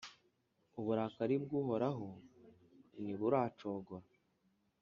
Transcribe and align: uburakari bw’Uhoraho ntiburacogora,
uburakari 0.79 1.35
bw’Uhoraho 1.43 2.07
ntiburacogora, 3.01 4.09